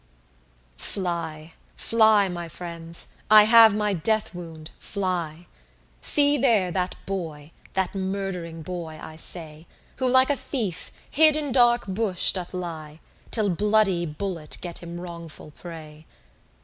[0.79, 5.45] 20 Fly, fly, my friends, I have my death wound; fly!
[6.01, 9.67] See there that boy, that murthering boy I say,
[9.97, 14.99] Who like a thief, hid in dark bush doth lie, Till bloody bullet get him
[14.99, 16.07] wrongful prey.